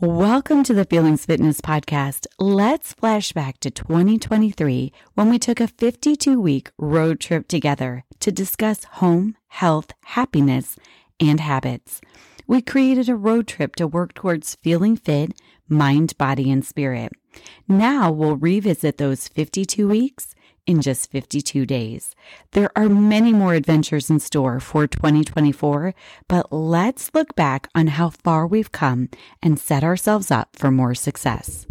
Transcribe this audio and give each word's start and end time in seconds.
Welcome 0.00 0.62
to 0.62 0.74
the 0.74 0.84
Feelings 0.84 1.26
Fitness 1.26 1.60
Podcast. 1.60 2.28
Let's 2.38 2.92
flash 2.92 3.32
back 3.32 3.58
to 3.58 3.68
2023 3.68 4.92
when 5.14 5.28
we 5.28 5.40
took 5.40 5.58
a 5.58 5.66
52 5.66 6.40
week 6.40 6.70
road 6.78 7.18
trip 7.18 7.48
together 7.48 8.04
to 8.20 8.30
discuss 8.30 8.84
home, 8.84 9.36
health, 9.48 9.90
happiness, 10.04 10.76
and 11.18 11.40
habits. 11.40 12.00
We 12.46 12.62
created 12.62 13.08
a 13.08 13.16
road 13.16 13.48
trip 13.48 13.74
to 13.74 13.88
work 13.88 14.14
towards 14.14 14.54
feeling 14.62 14.96
fit, 14.96 15.32
mind, 15.68 16.16
body, 16.16 16.48
and 16.48 16.64
spirit. 16.64 17.10
Now 17.66 18.12
we'll 18.12 18.36
revisit 18.36 18.98
those 18.98 19.26
52 19.26 19.88
weeks 19.88 20.32
in 20.68 20.82
just 20.82 21.10
52 21.10 21.64
days. 21.64 22.14
There 22.52 22.70
are 22.76 22.88
many 22.88 23.32
more 23.32 23.54
adventures 23.54 24.10
in 24.10 24.20
store 24.20 24.60
for 24.60 24.86
2024, 24.86 25.94
but 26.28 26.52
let's 26.52 27.10
look 27.14 27.34
back 27.34 27.68
on 27.74 27.86
how 27.88 28.10
far 28.10 28.46
we've 28.46 28.70
come 28.70 29.08
and 29.42 29.58
set 29.58 29.82
ourselves 29.82 30.30
up 30.30 30.54
for 30.54 30.70
more 30.70 30.94
success. 30.94 31.66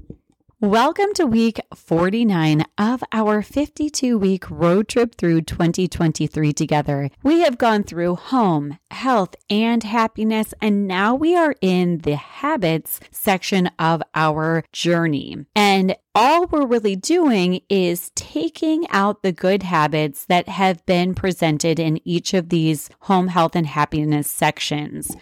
Welcome 0.60 1.14
to 1.14 1.28
week 1.28 1.60
49 1.76 2.66
of 2.80 3.04
our 3.12 3.44
52 3.44 4.18
week 4.18 4.50
road 4.50 4.88
trip 4.88 5.14
through 5.14 5.42
2023 5.42 6.52
together. 6.52 7.12
We 7.22 7.42
have 7.42 7.60
gone 7.60 7.84
through 7.84 8.16
home, 8.16 8.80
health, 8.90 9.36
and 9.52 9.84
happiness, 9.84 10.56
and 10.60 10.88
now 10.88 11.14
we 11.14 11.36
are 11.36 11.54
in 11.62 12.00
the 12.00 12.16
habits 12.16 13.00
section 13.12 13.70
of 13.78 14.02
our 14.16 14.64
journey. 14.74 15.46
And 15.56 15.96
all 16.18 16.48
we're 16.48 16.66
really 16.66 16.96
doing 16.96 17.62
is 17.70 18.10
taking 18.16 18.90
out 18.90 19.22
the 19.22 19.32
good 19.32 19.62
habits 19.62 20.26
that 20.26 20.50
have 20.50 20.84
been 20.88 21.14
presented 21.14 21.80
in 21.80 22.02
each 22.06 22.34
of 22.34 22.50
these 22.50 22.90
home 23.02 23.28
health 23.28 23.56
and 23.56 23.68
happiness 23.68 24.28
sections. 24.28 25.16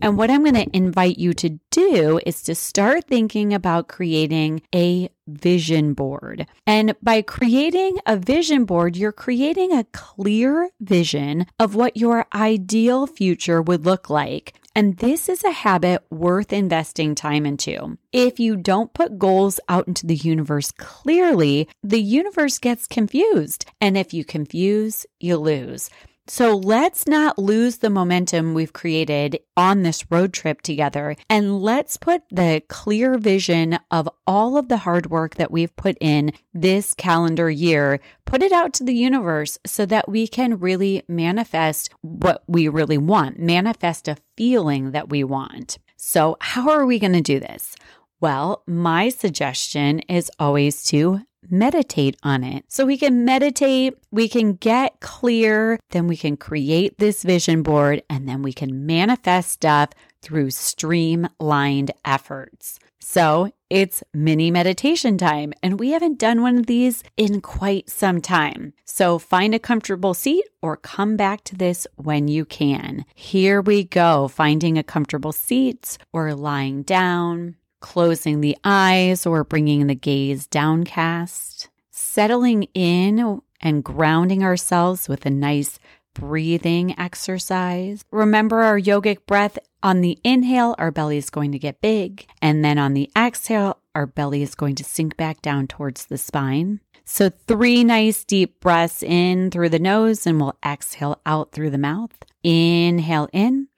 And 0.00 0.16
what 0.16 0.30
I'm 0.30 0.44
going 0.44 0.54
to 0.54 0.76
invite 0.76 1.18
you 1.18 1.32
to 1.32 1.58
do 1.72 2.20
is 2.24 2.44
to 2.44 2.54
start 2.54 3.06
thinking 3.08 3.52
about 3.52 3.88
creating 3.88 4.62
a 4.72 5.10
vision 5.26 5.94
board. 5.94 6.46
And 6.64 6.94
by 7.02 7.22
creating 7.22 7.98
a 8.06 8.16
vision 8.16 8.66
board, 8.66 8.96
you're 8.96 9.10
creating 9.10 9.72
a 9.72 9.82
clear 9.92 10.70
vision 10.80 11.46
of 11.58 11.74
what 11.74 11.96
your 11.96 12.26
ideal 12.32 13.08
future 13.08 13.60
would 13.60 13.84
look 13.84 14.08
like. 14.08 14.54
And 14.76 14.98
this 14.98 15.30
is 15.30 15.42
a 15.42 15.52
habit 15.52 16.02
worth 16.10 16.52
investing 16.52 17.14
time 17.14 17.46
into. 17.46 17.96
If 18.12 18.38
you 18.38 18.56
don't 18.56 18.92
put 18.92 19.18
goals 19.18 19.58
out 19.70 19.88
into 19.88 20.06
the 20.06 20.16
universe 20.16 20.70
clearly, 20.70 21.66
the 21.82 22.02
universe 22.02 22.58
gets 22.58 22.86
confused. 22.86 23.64
And 23.80 23.96
if 23.96 24.12
you 24.12 24.22
confuse, 24.22 25.06
you 25.18 25.38
lose. 25.38 25.88
So 26.28 26.56
let's 26.56 27.06
not 27.06 27.38
lose 27.38 27.78
the 27.78 27.90
momentum 27.90 28.52
we've 28.52 28.72
created 28.72 29.38
on 29.56 29.82
this 29.82 30.10
road 30.10 30.32
trip 30.32 30.60
together. 30.60 31.14
And 31.30 31.60
let's 31.60 31.96
put 31.96 32.22
the 32.30 32.62
clear 32.68 33.16
vision 33.16 33.78
of 33.92 34.08
all 34.26 34.58
of 34.58 34.68
the 34.68 34.78
hard 34.78 35.08
work 35.08 35.36
that 35.36 35.52
we've 35.52 35.74
put 35.76 35.96
in 36.00 36.32
this 36.52 36.94
calendar 36.94 37.48
year, 37.48 38.00
put 38.24 38.42
it 38.42 38.50
out 38.50 38.74
to 38.74 38.84
the 38.84 38.94
universe 38.94 39.56
so 39.64 39.86
that 39.86 40.08
we 40.08 40.26
can 40.26 40.58
really 40.58 41.04
manifest 41.06 41.90
what 42.00 42.42
we 42.48 42.66
really 42.66 42.98
want, 42.98 43.38
manifest 43.38 44.08
a 44.08 44.16
feeling 44.36 44.90
that 44.90 45.08
we 45.08 45.22
want. 45.22 45.78
So, 45.96 46.36
how 46.40 46.70
are 46.70 46.86
we 46.86 46.98
going 46.98 47.12
to 47.12 47.20
do 47.20 47.40
this? 47.40 47.76
Well, 48.20 48.62
my 48.66 49.10
suggestion 49.10 50.00
is 50.00 50.30
always 50.38 50.82
to 50.84 51.20
meditate 51.50 52.16
on 52.22 52.44
it. 52.44 52.64
So 52.68 52.84
we 52.84 52.96
can 52.96 53.24
meditate, 53.24 53.94
we 54.10 54.28
can 54.28 54.54
get 54.54 55.00
clear, 55.00 55.78
then 55.90 56.06
we 56.06 56.16
can 56.16 56.36
create 56.36 56.98
this 56.98 57.22
vision 57.22 57.62
board, 57.62 58.02
and 58.08 58.28
then 58.28 58.42
we 58.42 58.52
can 58.52 58.86
manifest 58.86 59.50
stuff 59.50 59.90
through 60.22 60.50
streamlined 60.50 61.90
efforts. 62.04 62.78
So 63.08 63.52
it's 63.70 64.02
mini 64.12 64.50
meditation 64.50 65.16
time, 65.16 65.52
and 65.62 65.78
we 65.78 65.90
haven't 65.90 66.18
done 66.18 66.42
one 66.42 66.58
of 66.58 66.66
these 66.66 67.04
in 67.16 67.40
quite 67.40 67.88
some 67.88 68.20
time. 68.20 68.72
So 68.84 69.18
find 69.18 69.54
a 69.54 69.60
comfortable 69.60 70.12
seat 70.12 70.44
or 70.60 70.76
come 70.76 71.16
back 71.16 71.44
to 71.44 71.56
this 71.56 71.86
when 71.94 72.26
you 72.26 72.44
can. 72.44 73.04
Here 73.14 73.60
we 73.60 73.84
go, 73.84 74.26
finding 74.26 74.76
a 74.76 74.82
comfortable 74.82 75.32
seat 75.32 75.98
or 76.12 76.34
lying 76.34 76.82
down 76.82 77.56
closing 77.86 78.40
the 78.40 78.56
eyes 78.64 79.24
or 79.26 79.44
bringing 79.44 79.86
the 79.86 79.94
gaze 79.94 80.48
downcast, 80.48 81.68
settling 81.92 82.64
in 82.74 83.40
and 83.60 83.84
grounding 83.84 84.42
ourselves 84.42 85.08
with 85.08 85.24
a 85.24 85.30
nice 85.30 85.78
breathing 86.12 86.98
exercise. 86.98 88.02
Remember 88.10 88.62
our 88.62 88.78
yogic 88.78 89.24
breath. 89.24 89.56
On 89.84 90.00
the 90.00 90.18
inhale, 90.24 90.74
our 90.78 90.90
belly 90.90 91.16
is 91.16 91.30
going 91.30 91.52
to 91.52 91.60
get 91.60 91.80
big. 91.80 92.26
And 92.42 92.64
then 92.64 92.76
on 92.76 92.94
the 92.94 93.08
exhale, 93.16 93.78
our 93.94 94.06
belly 94.06 94.42
is 94.42 94.56
going 94.56 94.74
to 94.74 94.84
sink 94.84 95.16
back 95.16 95.40
down 95.40 95.68
towards 95.68 96.06
the 96.06 96.18
spine. 96.18 96.80
So, 97.04 97.30
three 97.46 97.84
nice 97.84 98.24
deep 98.24 98.58
breaths 98.58 99.04
in 99.04 99.52
through 99.52 99.68
the 99.68 99.78
nose, 99.78 100.26
and 100.26 100.40
we'll 100.40 100.58
exhale 100.66 101.20
out 101.24 101.52
through 101.52 101.70
the 101.70 101.78
mouth. 101.78 102.10
Inhale 102.42 103.28
in 103.32 103.68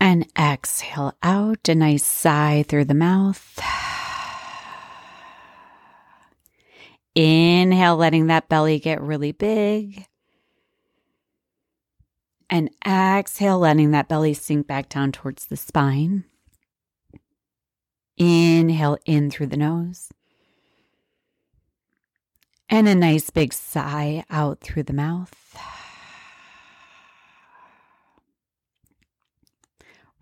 and 0.00 0.26
exhale 0.36 1.12
out 1.22 1.68
a 1.68 1.74
nice 1.74 2.04
sigh 2.04 2.64
through 2.66 2.86
the 2.86 2.94
mouth. 2.94 3.60
Inhale, 7.14 7.96
letting 7.96 8.28
that 8.28 8.48
belly 8.48 8.78
get 8.78 9.02
really 9.02 9.32
big. 9.32 10.06
And 12.48 12.70
exhale, 12.86 13.58
letting 13.58 13.90
that 13.90 14.08
belly 14.08 14.34
sink 14.34 14.66
back 14.66 14.88
down 14.88 15.12
towards 15.12 15.46
the 15.46 15.56
spine. 15.56 16.24
Inhale 18.16 18.98
in 19.04 19.30
through 19.30 19.48
the 19.48 19.56
nose. 19.56 20.10
And 22.68 22.88
a 22.88 22.94
nice 22.94 23.30
big 23.30 23.52
sigh 23.52 24.24
out 24.30 24.60
through 24.60 24.84
the 24.84 24.92
mouth. 24.92 25.34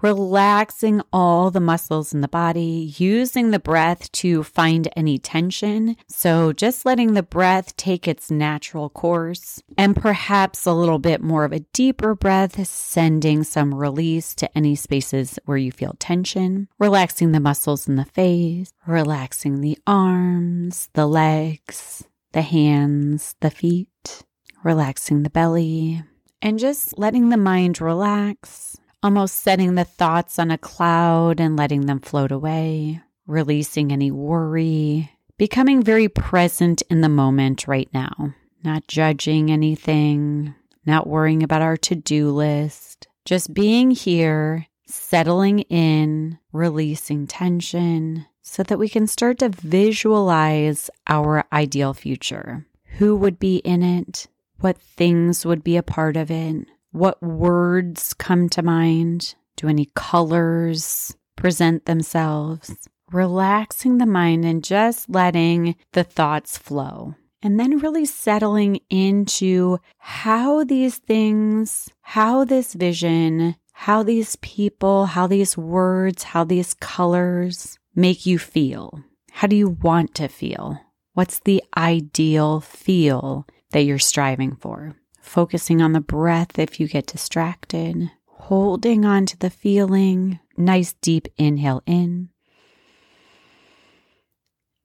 Relaxing 0.02 1.02
all 1.12 1.50
the 1.50 1.60
muscles 1.60 2.12
in 2.12 2.20
the 2.20 2.28
body, 2.28 2.94
using 2.96 3.50
the 3.50 3.58
breath 3.58 4.10
to 4.12 4.42
find 4.42 4.88
any 4.96 5.18
tension. 5.18 5.96
So 6.08 6.52
just 6.52 6.84
letting 6.84 7.14
the 7.14 7.22
breath 7.22 7.76
take 7.76 8.06
its 8.06 8.30
natural 8.30 8.90
course 8.90 9.62
and 9.76 9.96
perhaps 9.96 10.66
a 10.66 10.72
little 10.72 10.98
bit 10.98 11.20
more 11.20 11.44
of 11.44 11.52
a 11.52 11.60
deeper 11.72 12.14
breath, 12.14 12.66
sending 12.66 13.44
some 13.44 13.74
release 13.74 14.34
to 14.36 14.58
any 14.58 14.74
spaces 14.74 15.38
where 15.44 15.58
you 15.58 15.72
feel 15.72 15.94
tension, 15.98 16.68
relaxing 16.78 17.32
the 17.32 17.40
muscles 17.40 17.88
in 17.88 17.96
the 17.96 18.04
face, 18.04 18.72
relaxing 18.86 19.60
the 19.60 19.78
arms, 19.86 20.88
the 20.94 21.06
legs, 21.06 22.04
the 22.32 22.42
hands, 22.42 23.34
the 23.40 23.50
feet, 23.50 24.24
relaxing 24.62 25.22
the 25.22 25.30
belly, 25.30 26.02
and 26.42 26.58
just 26.58 26.98
letting 26.98 27.30
the 27.30 27.36
mind 27.36 27.80
relax 27.80 28.76
almost 29.02 29.36
setting 29.36 29.74
the 29.74 29.84
thoughts 29.84 30.38
on 30.38 30.50
a 30.50 30.58
cloud 30.58 31.40
and 31.40 31.56
letting 31.56 31.86
them 31.86 32.00
float 32.00 32.32
away, 32.32 33.00
releasing 33.26 33.92
any 33.92 34.10
worry, 34.10 35.10
becoming 35.36 35.82
very 35.82 36.08
present 36.08 36.82
in 36.90 37.00
the 37.00 37.08
moment 37.08 37.68
right 37.68 37.88
now, 37.92 38.34
not 38.64 38.88
judging 38.88 39.50
anything, 39.50 40.54
not 40.84 41.06
worrying 41.06 41.42
about 41.42 41.62
our 41.62 41.76
to 41.76 41.94
do 41.94 42.30
list, 42.30 43.06
just 43.24 43.54
being 43.54 43.90
here, 43.90 44.66
settling 44.86 45.60
in, 45.60 46.38
releasing 46.52 47.26
tension. 47.26 48.26
So 48.40 48.62
that 48.62 48.78
we 48.78 48.88
can 48.88 49.06
start 49.06 49.40
to 49.40 49.50
visualize 49.50 50.88
our 51.06 51.44
ideal 51.52 51.92
future. 51.92 52.66
Who 52.96 53.14
would 53.16 53.38
be 53.38 53.56
in 53.56 53.82
it? 53.82 54.26
What 54.60 54.78
things 54.78 55.44
would 55.44 55.62
be 55.62 55.76
a 55.76 55.82
part 55.82 56.16
of 56.16 56.30
it? 56.30 56.66
What 56.98 57.22
words 57.22 58.12
come 58.12 58.48
to 58.48 58.60
mind? 58.60 59.36
Do 59.56 59.68
any 59.68 59.88
colors 59.94 61.16
present 61.36 61.84
themselves? 61.84 62.88
Relaxing 63.12 63.98
the 63.98 64.06
mind 64.06 64.44
and 64.44 64.64
just 64.64 65.08
letting 65.08 65.76
the 65.92 66.02
thoughts 66.02 66.58
flow. 66.58 67.14
And 67.40 67.60
then 67.60 67.78
really 67.78 68.04
settling 68.04 68.80
into 68.90 69.78
how 69.98 70.64
these 70.64 70.98
things, 70.98 71.88
how 72.00 72.44
this 72.44 72.74
vision, 72.74 73.54
how 73.74 74.02
these 74.02 74.34
people, 74.34 75.06
how 75.06 75.28
these 75.28 75.56
words, 75.56 76.24
how 76.24 76.42
these 76.42 76.74
colors 76.74 77.78
make 77.94 78.26
you 78.26 78.40
feel. 78.40 79.04
How 79.30 79.46
do 79.46 79.54
you 79.54 79.68
want 79.68 80.16
to 80.16 80.26
feel? 80.26 80.80
What's 81.12 81.38
the 81.38 81.62
ideal 81.76 82.58
feel 82.58 83.46
that 83.70 83.82
you're 83.82 84.00
striving 84.00 84.56
for? 84.56 84.96
Focusing 85.28 85.82
on 85.82 85.92
the 85.92 86.00
breath 86.00 86.58
if 86.58 86.80
you 86.80 86.88
get 86.88 87.06
distracted, 87.06 88.10
holding 88.26 89.04
on 89.04 89.26
to 89.26 89.36
the 89.38 89.50
feeling. 89.50 90.40
Nice 90.56 90.94
deep 90.94 91.28
inhale 91.36 91.82
in 91.86 92.30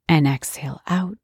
and 0.08 0.28
exhale 0.28 0.82
out. 0.88 1.18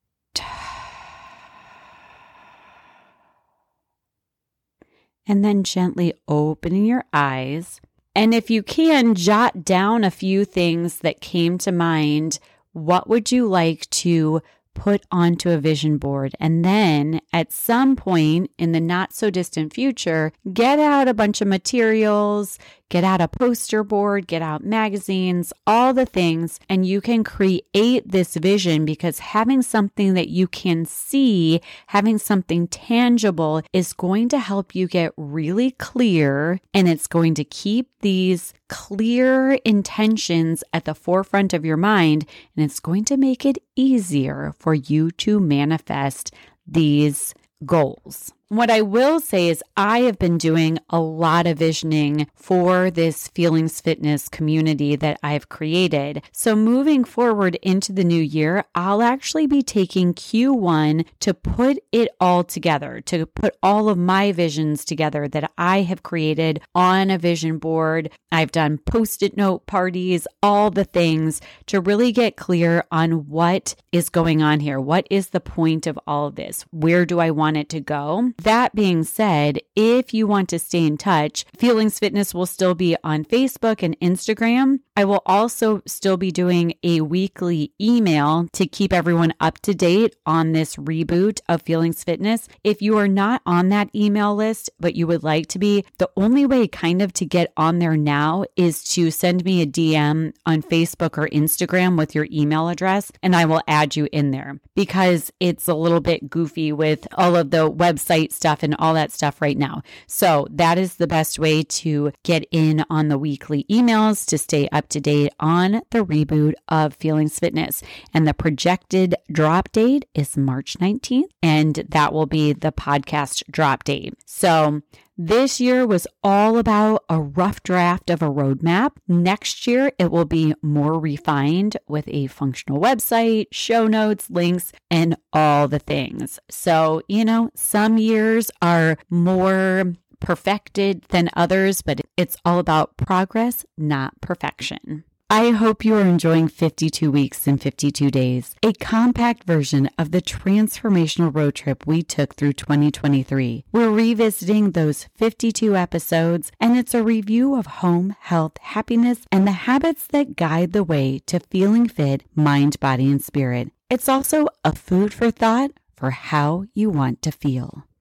And 5.28 5.46
then 5.46 5.64
gently 5.64 6.14
opening 6.28 6.86
your 6.86 7.04
eyes 7.14 7.80
And 8.16 8.34
if 8.34 8.50
you 8.50 8.64
can, 8.64 9.16
jot 9.16 9.64
down 9.64 10.04
a 10.04 10.12
few 10.12 10.44
things 10.44 11.00
that 11.00 11.22
came 11.22 11.58
to 11.60 11.72
mind. 11.72 12.40
What 12.74 13.08
would 13.08 13.32
you 13.32 13.48
like 13.48 13.90
to 13.92 14.42
put 14.74 15.04
onto 15.12 15.50
a 15.50 15.58
vision 15.58 15.98
board. 15.98 16.36
And 16.40 16.64
then 16.64 17.22
at 17.34 17.52
some 17.52 17.96
point 17.96 18.52
in 18.58 18.72
the 18.72 18.80
not 18.80 19.14
so 19.14 19.30
distant 19.30 19.74
future, 19.74 20.32
get 20.54 20.80
out 20.80 21.08
a 21.08 21.14
bunch 21.14 21.42
of 21.42 21.48
materials, 21.48 22.58
get 22.90 23.04
out 23.04 23.22
a 23.22 23.28
poster 23.28 23.84
board, 23.84 24.28
get 24.28 24.42
out 24.42 24.64
magazines, 24.64 25.54
all 25.66 25.94
the 25.94 26.06
things, 26.06 26.60
and 26.68 26.86
you 26.86 27.02
can 27.02 27.24
create 27.24 28.04
this 28.06 28.36
vision 28.36 28.86
because 28.86 29.20
having 29.20 29.62
something 29.62 30.16
that 30.16 30.30
you 30.30 30.48
can 30.48 30.86
see, 30.86 31.62
having 31.88 32.18
something 32.18 32.68
tangible 32.68 33.62
is 33.72 33.94
going 33.94 34.28
to 34.30 34.40
help 34.40 34.76
you 34.76 34.88
get 34.88 35.14
really 35.18 35.72
clear 35.72 36.60
and 36.74 36.88
it's 36.88 37.08
going 37.08 37.34
to 37.36 37.44
keep 37.44 37.90
these 38.02 38.54
clear 38.68 39.54
intentions 39.66 40.64
at 40.74 40.86
the 40.86 40.96
forefront 40.96 41.54
of 41.54 41.66
your 41.66 41.78
mind 41.78 42.26
and 42.56 42.66
it's 42.66 42.80
going 42.80 43.06
to 43.06 43.18
make 43.18 43.46
it 43.46 43.58
easier 43.76 44.54
for 44.58 44.74
you 44.74 45.12
to 45.12 45.40
manifest 45.40 46.34
these 46.68 47.34
goals. 47.66 48.34
What 48.52 48.72
I 48.72 48.82
will 48.82 49.20
say 49.20 49.48
is, 49.50 49.64
I 49.78 50.00
have 50.00 50.18
been 50.18 50.40
doing 50.40 50.80
a 50.90 51.00
lot 51.00 51.46
of 51.46 51.60
visioning 51.60 52.26
for 52.34 52.90
this 52.90 53.28
feelings 53.28 53.80
fitness 53.80 54.28
community 54.28 54.96
that 54.96 55.20
I've 55.22 55.50
created. 55.50 56.24
So, 56.32 56.56
moving 56.56 57.04
forward 57.04 57.60
into 57.62 57.94
the 57.94 58.04
new 58.04 58.20
year, 58.20 58.66
I'll 58.74 59.04
actually 59.04 59.46
be 59.46 59.62
taking 59.62 60.16
Q1 60.16 61.06
to 61.20 61.34
put 61.36 61.78
it 61.92 62.10
all 62.20 62.44
together, 62.44 63.02
to 63.02 63.28
put 63.28 63.56
all 63.62 63.88
of 63.88 64.00
my 64.00 64.32
visions 64.32 64.84
together 64.84 65.28
that 65.28 65.52
I 65.56 65.82
have 65.82 66.02
created 66.02 66.60
on 66.74 67.12
a 67.12 67.20
vision 67.20 67.60
board. 67.60 68.10
I've 68.32 68.52
done 68.52 68.80
post 68.80 69.22
it 69.22 69.38
note 69.38 69.68
parties, 69.68 70.28
all 70.42 70.72
the 70.72 70.86
things 70.86 71.40
to 71.68 71.80
really 71.80 72.12
get 72.12 72.36
clear 72.36 72.84
on 72.92 73.28
what 73.28 73.76
is 73.92 74.10
going 74.10 74.42
on 74.42 74.60
here. 74.60 74.80
What 74.80 75.06
is 75.12 75.30
the 75.30 75.40
point 75.40 75.86
of 75.86 76.00
all 76.08 76.26
of 76.26 76.34
this? 76.34 76.66
Where 76.72 77.06
do 77.06 77.20
I 77.20 77.30
want 77.30 77.58
it 77.58 77.70
to 77.70 77.80
go? 77.80 78.32
That 78.44 78.74
being 78.74 79.04
said, 79.04 79.60
if 79.76 80.14
you 80.14 80.26
want 80.26 80.48
to 80.50 80.60
stay 80.60 80.86
in 80.86 80.98
touch, 80.98 81.46
Feelings 81.58 82.00
Fitness 82.00 82.34
will 82.34 82.46
still 82.46 82.74
be 82.74 82.96
on 83.04 83.26
Facebook 83.26 83.84
and 83.84 84.00
Instagram. 84.00 84.80
I 84.96 85.04
will 85.04 85.22
also 85.26 85.82
still 85.86 86.16
be 86.16 86.32
doing 86.32 86.74
a 86.82 87.02
weekly 87.02 87.74
email 87.82 88.48
to 88.54 88.66
keep 88.66 88.94
everyone 88.94 89.34
up 89.42 89.60
to 89.60 89.74
date 89.74 90.16
on 90.26 90.54
this 90.54 90.78
reboot 90.78 91.42
of 91.50 91.64
Feelings 91.64 92.02
Fitness. 92.04 92.48
If 92.64 92.82
you 92.82 92.98
are 92.98 93.10
not 93.10 93.42
on 93.46 93.70
that 93.70 93.94
email 93.94 94.34
list, 94.36 94.70
but 94.80 94.96
you 94.96 95.06
would 95.08 95.24
like 95.24 95.48
to 95.48 95.60
be, 95.60 95.84
the 95.98 96.10
only 96.16 96.46
way 96.46 96.68
kind 96.68 97.02
of 97.02 97.12
to 97.14 97.26
get 97.26 97.52
on 97.58 97.80
there 97.80 97.98
now 97.98 98.46
is 98.56 98.86
to 98.96 99.12
send 99.12 99.44
me 99.44 99.62
a 99.62 99.66
DM 99.66 100.34
on 100.46 100.62
Facebook 100.62 101.18
or 101.18 101.28
Instagram 101.30 101.98
with 101.98 102.16
your 102.16 102.28
email 102.32 102.70
address, 102.70 103.12
and 103.22 103.36
I 103.36 103.44
will 103.44 103.62
add 103.68 103.98
you 103.98 104.08
in 104.14 104.32
there 104.32 104.62
because 104.76 105.30
it's 105.42 105.68
a 105.68 105.74
little 105.74 106.02
bit 106.02 106.30
goofy 106.30 106.72
with 106.72 107.06
all 107.18 107.36
of 107.36 107.52
the 107.52 107.70
website 107.70 108.29
stuff 108.32 108.64
and 108.64 108.76
all 108.80 108.94
that 108.94 109.12
stuff 109.12 109.42
right 109.42 109.58
now. 109.58 109.82
So 110.08 110.48
that 110.52 110.78
is 110.78 110.96
the 110.96 111.08
best 111.08 111.40
way 111.40 111.64
to 111.64 112.12
get 112.24 112.46
in 112.52 112.86
on 112.90 113.08
the 113.08 113.18
weekly 113.18 113.66
emails 113.70 114.26
to 114.28 114.38
stay 114.38 114.68
up 114.70 114.90
to 114.90 115.00
date 115.00 115.34
on 115.40 115.82
the 115.92 116.06
reboot 116.06 116.54
of 116.68 116.94
Feelings 116.94 117.40
Fitness. 117.40 117.82
And 118.14 118.28
the 118.28 118.34
projected 118.34 119.16
drop 119.32 119.72
date 119.72 120.06
is 120.14 120.38
March 120.38 120.78
19th, 120.80 121.30
and 121.42 121.76
that 121.90 122.14
will 122.14 122.26
be 122.26 122.54
the 122.54 122.72
podcast 122.72 123.44
drop 123.52 123.84
date. 123.84 124.14
So 124.26 124.82
this 125.22 125.60
year 125.60 125.86
was 125.86 126.08
all 126.24 126.58
about 126.58 127.04
a 127.10 127.20
rough 127.20 127.62
draft 127.62 128.10
of 128.10 128.22
a 128.22 128.30
roadmap. 128.30 128.92
Next 129.06 129.68
year, 129.68 129.92
it 130.00 130.12
will 130.12 130.24
be 130.24 130.56
more 130.62 130.98
refined 130.98 131.76
with 131.90 132.08
a 132.08 132.28
functional 132.28 132.80
website, 132.80 133.48
show 133.52 133.86
notes, 133.86 134.30
links, 134.30 134.72
and 134.90 135.18
all 135.34 135.68
the 135.68 135.78
things. 135.78 136.40
So, 136.50 137.02
you 137.10 137.26
know, 137.26 137.50
some 137.54 137.98
years 137.98 138.50
are 138.62 138.98
more 139.10 139.94
perfected 140.22 141.04
than 141.10 141.30
others, 141.36 141.82
but 141.82 142.00
it's 142.16 142.38
all 142.46 142.58
about 142.58 142.96
progress, 142.96 143.66
not 143.78 144.22
perfection. 144.22 145.04
I 145.32 145.52
hope 145.52 145.86
you 145.86 145.94
are 145.94 146.02
enjoying 146.02 146.48
52 146.48 147.12
Weeks 147.12 147.46
in 147.46 147.60
52 147.60 148.10
Days, 148.10 148.56
a 148.64 148.74
compact 148.74 149.44
version 149.44 149.88
of 149.96 150.10
the 150.10 150.24
transformational 150.24 151.34
road 151.34 151.54
trip 151.54 151.86
we 151.86 152.02
took 152.02 152.34
through 152.34 152.54
2023. 152.54 153.64
We're 153.72 153.92
revisiting 153.92 154.72
those 154.72 155.08
52 155.18 155.76
episodes, 155.76 156.52
and 156.60 156.76
it's 156.76 156.96
a 156.96 157.04
review 157.04 157.54
of 157.54 157.68
home, 157.68 158.16
health, 158.20 158.58
happiness, 158.60 159.20
and 159.32 159.46
the 159.46 159.70
habits 159.70 160.08
that 160.08 160.36
guide 160.36 160.74
the 160.74 160.84
way 160.84 161.20
to 161.28 161.40
feeling 161.40 161.88
fit, 161.88 162.24
mind, 162.34 162.80
body, 162.80 163.06
and 163.06 163.22
spirit. 163.22 163.72
It's 163.88 164.10
also 164.10 164.48
a 164.66 164.74
food 164.74 165.14
for 165.14 165.30
thought 165.30 165.70
for 165.96 166.10
how 166.10 166.66
you 166.74 166.90
want 166.90 167.22
to 167.22 167.32
feel. 167.32 167.86